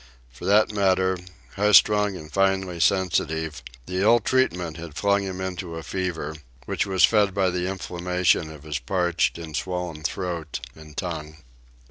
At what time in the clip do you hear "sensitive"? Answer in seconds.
2.79-3.61